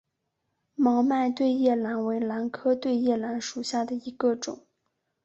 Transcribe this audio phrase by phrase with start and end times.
[0.73, 4.65] 毛脉对叶兰为兰科对叶兰属下的一个种。